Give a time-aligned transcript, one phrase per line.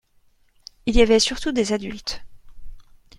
[0.87, 2.23] Il y avait surtout des adultes.